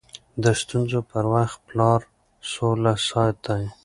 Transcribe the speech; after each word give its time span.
د 0.43 0.45
ستونزو 0.61 0.99
پر 1.11 1.23
وخت 1.33 1.57
پلار 1.67 2.01
سوله 2.51 2.93
ساتي. 3.09 3.63